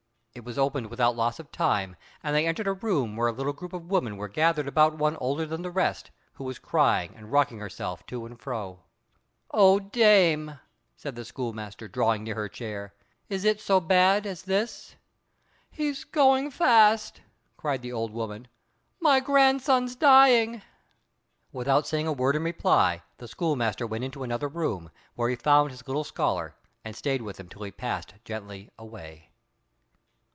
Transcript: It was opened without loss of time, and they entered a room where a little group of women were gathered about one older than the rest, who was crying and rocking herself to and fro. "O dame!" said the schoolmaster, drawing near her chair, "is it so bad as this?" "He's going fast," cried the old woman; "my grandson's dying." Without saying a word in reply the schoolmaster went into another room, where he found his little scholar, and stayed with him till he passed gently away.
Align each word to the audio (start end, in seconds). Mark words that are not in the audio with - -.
It 0.33 0.45
was 0.45 0.57
opened 0.57 0.89
without 0.89 1.17
loss 1.17 1.39
of 1.41 1.51
time, 1.51 1.97
and 2.23 2.33
they 2.33 2.47
entered 2.47 2.65
a 2.65 2.71
room 2.71 3.17
where 3.17 3.27
a 3.27 3.33
little 3.33 3.51
group 3.51 3.73
of 3.73 3.91
women 3.91 4.15
were 4.15 4.29
gathered 4.29 4.65
about 4.65 4.93
one 4.97 5.17
older 5.17 5.45
than 5.45 5.61
the 5.61 5.69
rest, 5.69 6.09
who 6.35 6.45
was 6.45 6.57
crying 6.57 7.13
and 7.17 7.33
rocking 7.33 7.59
herself 7.59 8.05
to 8.07 8.25
and 8.25 8.39
fro. 8.39 8.79
"O 9.53 9.77
dame!" 9.77 10.57
said 10.95 11.15
the 11.15 11.25
schoolmaster, 11.25 11.89
drawing 11.89 12.23
near 12.23 12.35
her 12.35 12.47
chair, 12.47 12.93
"is 13.27 13.43
it 13.43 13.59
so 13.59 13.81
bad 13.81 14.25
as 14.25 14.43
this?" 14.43 14.95
"He's 15.69 16.05
going 16.05 16.49
fast," 16.49 17.19
cried 17.57 17.81
the 17.81 17.91
old 17.91 18.13
woman; 18.13 18.47
"my 19.01 19.19
grandson's 19.19 19.97
dying." 19.97 20.61
Without 21.51 21.85
saying 21.85 22.07
a 22.07 22.13
word 22.13 22.37
in 22.37 22.43
reply 22.43 23.03
the 23.17 23.27
schoolmaster 23.27 23.85
went 23.85 24.05
into 24.05 24.23
another 24.23 24.47
room, 24.47 24.91
where 25.15 25.27
he 25.27 25.35
found 25.35 25.71
his 25.71 25.85
little 25.89 26.05
scholar, 26.05 26.55
and 26.85 26.95
stayed 26.95 27.21
with 27.21 27.37
him 27.37 27.49
till 27.49 27.63
he 27.63 27.69
passed 27.71 28.13
gently 28.23 28.69
away. 28.79 29.27